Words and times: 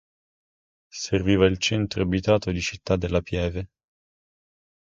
Serviva 0.91 1.45
il 1.45 1.59
centro 1.59 2.01
abitato 2.01 2.49
di 2.49 2.59
Città 2.59 2.95
della 2.95 3.21
Pieve. 3.21 3.69